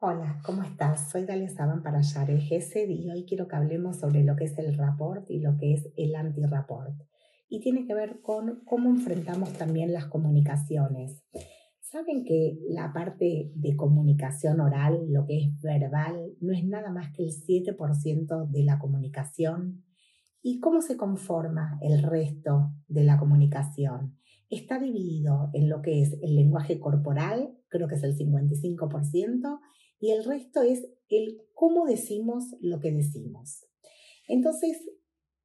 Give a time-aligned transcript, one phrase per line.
[0.00, 1.08] Hola, ¿cómo estás?
[1.10, 4.58] Soy Dalia Saban para Share Gesed y hoy quiero que hablemos sobre lo que es
[4.58, 6.94] el rapport y lo que es el anti-rapport.
[7.48, 11.22] Y tiene que ver con cómo enfrentamos también las comunicaciones.
[11.80, 17.12] Saben que la parte de comunicación oral, lo que es verbal, no es nada más
[17.12, 19.84] que el 7% de la comunicación.
[20.42, 24.16] ¿Y cómo se conforma el resto de la comunicación?
[24.48, 29.60] Está dividido en lo que es el lenguaje corporal, creo que es el 55%,
[30.00, 33.66] y el resto es el cómo decimos lo que decimos.
[34.28, 34.78] Entonces,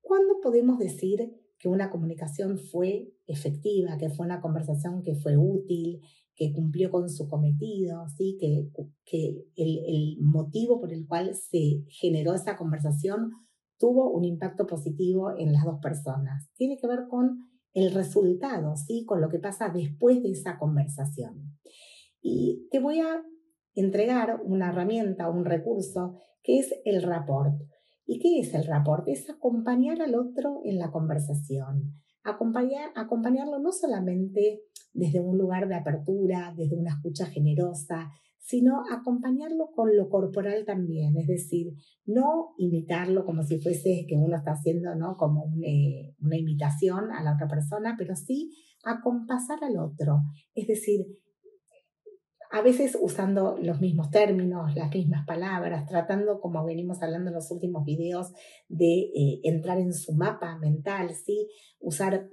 [0.00, 6.00] ¿cuándo podemos decir que una comunicación fue efectiva, que fue una conversación que fue útil,
[6.36, 8.36] que cumplió con su cometido, ¿sí?
[8.38, 8.68] que,
[9.04, 13.32] que el, el motivo por el cual se generó esa conversación
[13.78, 16.50] tuvo un impacto positivo en las dos personas?
[16.56, 17.38] Tiene que ver con
[17.72, 19.04] el resultado, ¿sí?
[19.04, 21.58] con lo que pasa después de esa conversación.
[22.22, 23.22] Y te voy a
[23.74, 27.60] entregar una herramienta, un recurso, que es el rapport.
[28.06, 29.08] ¿Y qué es el rapport?
[29.08, 35.74] Es acompañar al otro en la conversación, acompañar, acompañarlo no solamente desde un lugar de
[35.74, 38.10] apertura, desde una escucha generosa,
[38.44, 41.72] sino acompañarlo con lo corporal también, es decir,
[42.04, 45.16] no imitarlo como si fuese que uno está haciendo ¿no?
[45.16, 48.50] como eh, una imitación a la otra persona, pero sí
[48.84, 50.20] acompasar al otro,
[50.54, 51.06] es decir,
[52.50, 57.50] a veces usando los mismos términos, las mismas palabras, tratando, como venimos hablando en los
[57.50, 58.30] últimos videos,
[58.68, 61.48] de eh, entrar en su mapa mental, ¿sí?
[61.80, 62.28] usar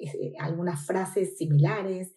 [0.00, 2.16] eh, algunas frases similares,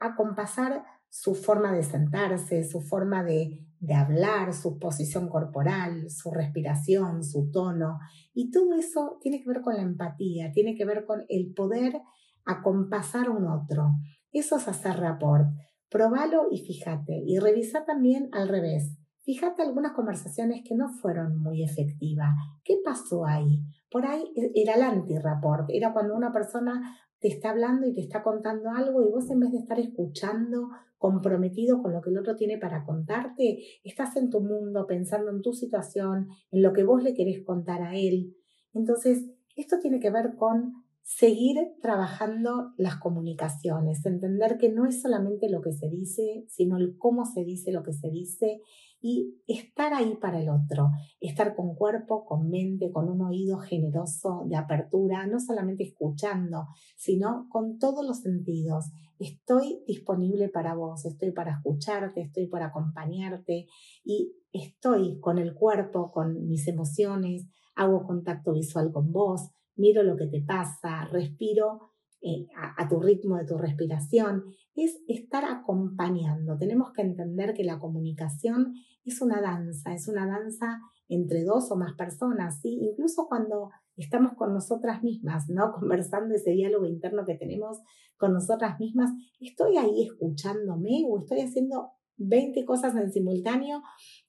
[0.00, 0.82] acompasar
[1.18, 7.50] su forma de sentarse, su forma de, de hablar, su posición corporal, su respiración, su
[7.50, 7.98] tono.
[8.34, 12.02] Y todo eso tiene que ver con la empatía, tiene que ver con el poder
[12.44, 13.94] acompasar a un otro.
[14.30, 15.46] Eso es hacer rapport.
[15.88, 17.22] Probalo y fíjate.
[17.26, 18.98] Y revisa también al revés.
[19.22, 22.34] Fíjate algunas conversaciones que no fueron muy efectivas.
[22.62, 23.64] ¿Qué pasó ahí?
[23.90, 25.64] Por ahí e, era el anti-rapport.
[25.70, 29.40] Era cuando una persona te está hablando y te está contando algo y vos en
[29.40, 30.68] vez de estar escuchando,
[30.98, 35.42] comprometido con lo que el otro tiene para contarte, estás en tu mundo pensando en
[35.42, 38.34] tu situación, en lo que vos le querés contar a él.
[38.72, 39.24] Entonces,
[39.56, 45.60] esto tiene que ver con seguir trabajando las comunicaciones, entender que no es solamente lo
[45.62, 48.60] que se dice, sino el cómo se dice lo que se dice
[49.00, 50.90] y estar ahí para el otro,
[51.20, 57.46] estar con cuerpo, con mente, con un oído generoso de apertura, no solamente escuchando, sino
[57.50, 58.86] con todos los sentidos.
[59.20, 63.68] Estoy disponible para vos, estoy para escucharte, estoy para acompañarte
[64.02, 67.46] y estoy con el cuerpo, con mis emociones,
[67.76, 71.80] hago contacto visual con vos, miro lo que te pasa, respiro
[72.22, 74.44] eh, a, tu ritmo de tu respiración,
[74.74, 76.56] es estar acompañando.
[76.58, 81.76] Tenemos que entender que la comunicación es una danza, es una danza entre dos o
[81.76, 82.78] más personas, ¿sí?
[82.80, 85.72] incluso cuando estamos con nosotras mismas, ¿no?
[85.78, 87.78] Conversando ese diálogo interno que tenemos
[88.16, 89.10] con nosotras mismas,
[89.40, 93.82] ¿estoy ahí escuchándome o estoy haciendo 20 cosas en simultáneo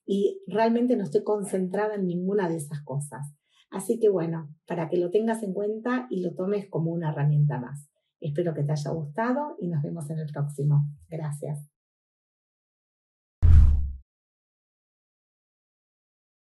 [0.04, 3.37] y realmente no estoy concentrada en ninguna de esas cosas?
[3.70, 7.58] Así que bueno, para que lo tengas en cuenta y lo tomes como una herramienta
[7.58, 7.88] más.
[8.20, 10.84] Espero que te haya gustado y nos vemos en el próximo.
[11.08, 11.77] Gracias.